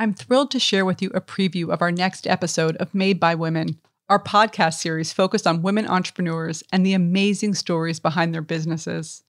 [0.00, 3.34] I'm thrilled to share with you a preview of our next episode of Made by
[3.34, 9.24] Women, our podcast series focused on women entrepreneurs and the amazing stories behind their businesses.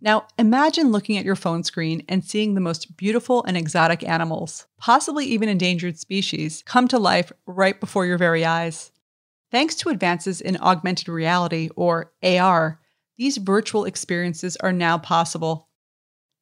[0.00, 4.68] Now, imagine looking at your phone screen and seeing the most beautiful and exotic animals,
[4.78, 8.92] possibly even endangered species, come to life right before your very eyes.
[9.50, 12.78] Thanks to advances in augmented reality, or AR,
[13.18, 15.66] these virtual experiences are now possible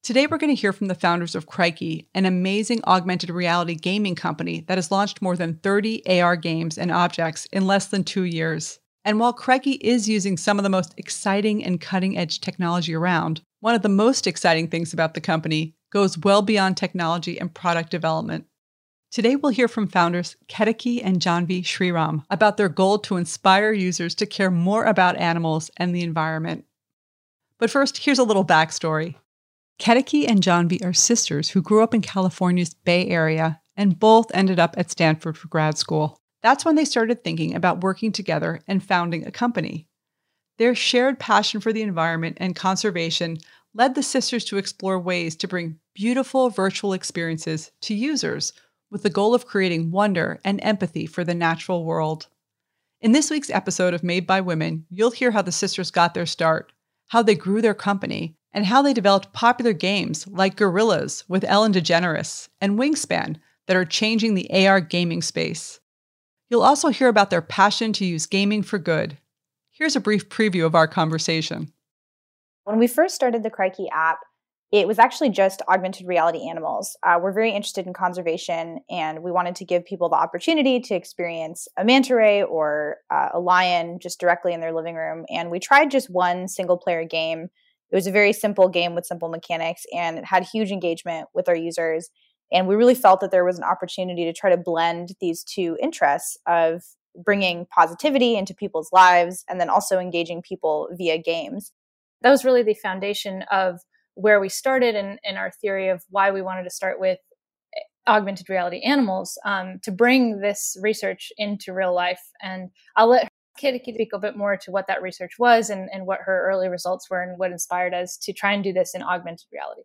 [0.04, 4.14] Today, we're going to hear from the founders of Krikey, an amazing augmented reality gaming
[4.14, 8.24] company that has launched more than 30 AR games and objects in less than two
[8.24, 8.78] years.
[9.06, 13.40] And while Krikey is using some of the most exciting and cutting edge technology around,
[13.60, 17.90] one of the most exciting things about the company goes well beyond technology and product
[17.90, 18.44] development.
[19.10, 24.14] Today, we'll hear from founders Ketaki and Jhanvi Sriram about their goal to inspire users
[24.16, 26.66] to care more about animals and the environment.
[27.56, 29.14] But first, here's a little backstory.
[29.80, 34.60] Ketaki and Jhanvi are sisters who grew up in California's Bay Area and both ended
[34.60, 36.20] up at Stanford for grad school.
[36.42, 39.88] That's when they started thinking about working together and founding a company.
[40.58, 43.38] Their shared passion for the environment and conservation
[43.74, 48.52] led the sisters to explore ways to bring beautiful virtual experiences to users
[48.90, 52.28] with the goal of creating wonder and empathy for the natural world.
[53.00, 56.26] In this week's episode of Made by Women, you'll hear how the sisters got their
[56.26, 56.72] start,
[57.08, 61.72] how they grew their company, and how they developed popular games like Gorillas with Ellen
[61.72, 65.80] DeGeneres and Wingspan that are changing the AR gaming space.
[66.48, 69.18] You'll also hear about their passion to use gaming for good.
[69.70, 71.72] Here's a brief preview of our conversation.
[72.62, 74.20] When we first started the Krikey app,
[74.70, 76.96] it was actually just augmented reality animals.
[77.02, 80.94] Uh, we're very interested in conservation, and we wanted to give people the opportunity to
[80.94, 85.26] experience a manta ray or uh, a lion just directly in their living room.
[85.28, 87.48] And we tried just one single player game
[87.90, 91.48] it was a very simple game with simple mechanics and it had huge engagement with
[91.48, 92.10] our users.
[92.52, 95.76] And we really felt that there was an opportunity to try to blend these two
[95.82, 96.82] interests of
[97.16, 101.72] bringing positivity into people's lives and then also engaging people via games.
[102.22, 103.80] That was really the foundation of
[104.14, 107.18] where we started and, our theory of why we wanted to start with
[108.06, 112.20] augmented reality animals um, to bring this research into real life.
[112.42, 113.28] And I'll let
[113.58, 116.48] Can you speak a bit more to what that research was and, and what her
[116.48, 119.82] early results were and what inspired us to try and do this in augmented reality.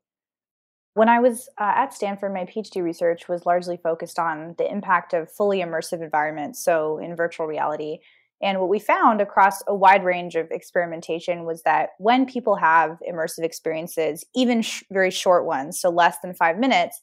[0.96, 5.14] When I was uh, at Stanford, my PhD research was largely focused on the impact
[5.14, 8.00] of fully immersive environments, so in virtual reality.
[8.42, 12.98] And what we found across a wide range of experimentation was that when people have
[13.10, 17.02] immersive experiences, even sh- very short ones, so less than five minutes,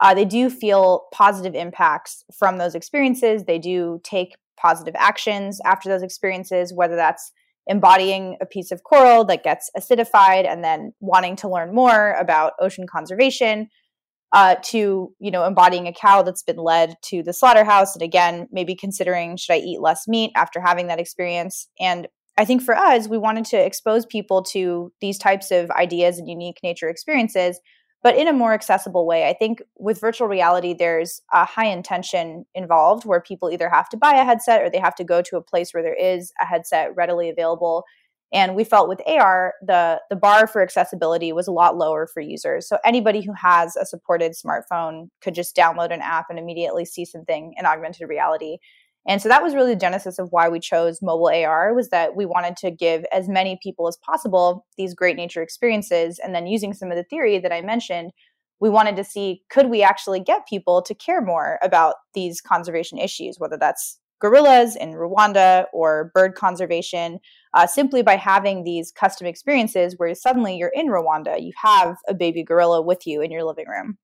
[0.00, 3.44] uh, they do feel positive impacts from those experiences.
[3.44, 7.32] They do take positive actions after those experiences, whether that's
[7.66, 12.54] embodying a piece of coral that gets acidified and then wanting to learn more about
[12.60, 13.68] ocean conservation
[14.32, 18.46] uh, to you know embodying a cow that's been led to the slaughterhouse and again
[18.52, 21.68] maybe considering should i eat less meat after having that experience?
[21.80, 26.18] And i think for us we wanted to expose people to these types of ideas
[26.18, 27.58] and unique nature experiences
[28.02, 29.28] but in a more accessible way.
[29.28, 33.96] I think with virtual reality, there's a high intention involved where people either have to
[33.96, 36.46] buy a headset or they have to go to a place where there is a
[36.46, 37.84] headset readily available.
[38.32, 42.20] And we felt with AR, the, the bar for accessibility was a lot lower for
[42.20, 42.68] users.
[42.68, 47.06] So anybody who has a supported smartphone could just download an app and immediately see
[47.06, 48.58] something in augmented reality.
[49.08, 52.14] And so that was really the genesis of why we chose mobile AR was that
[52.14, 56.46] we wanted to give as many people as possible these great nature experiences and then
[56.46, 58.12] using some of the theory that I mentioned
[58.60, 62.98] we wanted to see could we actually get people to care more about these conservation
[62.98, 67.18] issues whether that's gorillas in Rwanda or bird conservation
[67.54, 72.14] uh, simply by having these custom experiences where suddenly you're in Rwanda you have a
[72.14, 73.96] baby gorilla with you in your living room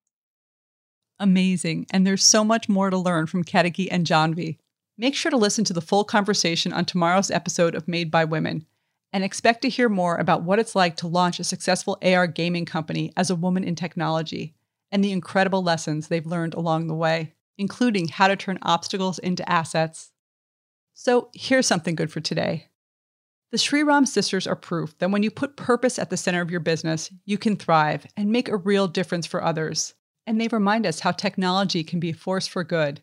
[1.20, 1.86] Amazing.
[1.90, 4.58] And there's so much more to learn from Ketaki and Jhanvi.
[4.96, 8.64] Make sure to listen to the full conversation on tomorrow's episode of Made by Women
[9.12, 12.64] and expect to hear more about what it's like to launch a successful AR gaming
[12.64, 14.54] company as a woman in technology
[14.92, 19.48] and the incredible lessons they've learned along the way, including how to turn obstacles into
[19.50, 20.12] assets.
[20.94, 22.68] So, here's something good for today.
[23.50, 26.60] The Sriram sisters are proof that when you put purpose at the center of your
[26.60, 29.94] business, you can thrive and make a real difference for others.
[30.24, 33.02] And they remind us how technology can be a force for good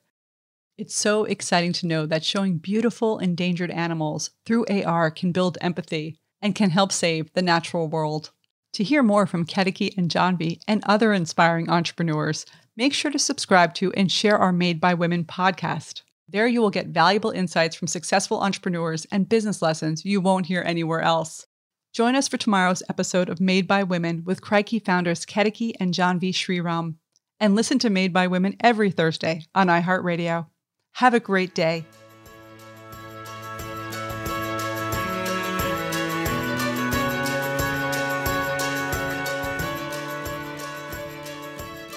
[0.81, 6.18] It's so exciting to know that showing beautiful endangered animals through AR can build empathy
[6.42, 8.31] and can help save the natural world.
[8.74, 13.75] To hear more from Ketaki and Jhanvi and other inspiring entrepreneurs, make sure to subscribe
[13.75, 16.01] to and share our Made by Women podcast.
[16.28, 20.63] There you will get valuable insights from successful entrepreneurs and business lessons you won't hear
[20.66, 21.45] anywhere else.
[21.94, 26.31] Join us for tomorrow's episode of Made by Women with Krikey founders Ketaki and Jhanvi
[26.31, 26.95] Sriram.
[27.39, 30.48] And listen to Made by Women every Thursday on iHeartRadio.
[30.94, 31.86] Have a great day.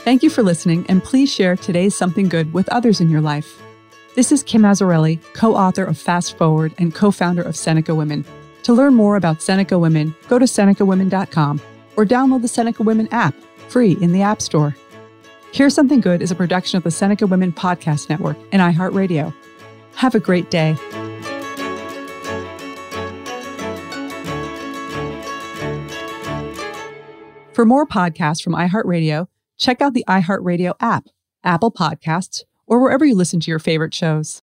[0.04, 3.62] Thank you for listening, and please share today's Something Good with others in your life.
[4.14, 8.24] This is Kim Azzarelli, co author of Fast Forward and co founder of Seneca Women.
[8.64, 11.60] To learn more about Seneca Women, go to SenecaWomen.com
[11.96, 13.34] or download the Seneca Women app,
[13.68, 14.76] free in the App Store.
[15.54, 19.32] Here's Something Good is a production of the Seneca Women Podcast Network and iHeartRadio.
[19.94, 20.74] Have a great day.
[27.52, 31.06] For more podcasts from iHeartRadio, check out the iHeartRadio app,
[31.44, 34.42] Apple Podcasts, or wherever you listen to your favorite shows.